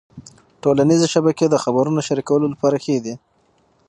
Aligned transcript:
ټولنيزې 0.63 1.07
شبکې 1.13 1.45
د 1.49 1.55
خبرونو 1.63 1.99
شریکولو 2.07 2.45
لپاره 2.53 2.77
ښې 2.83 2.97
دي. 3.05 3.13